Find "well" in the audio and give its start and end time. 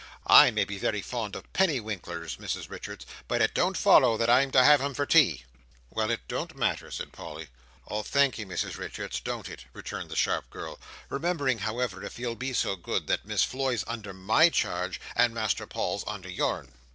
5.91-6.09